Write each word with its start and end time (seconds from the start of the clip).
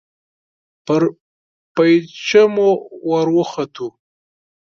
پر 0.85 1.01
پېچومو 1.75 2.69
ور 3.09 3.27
وختو. 3.37 3.87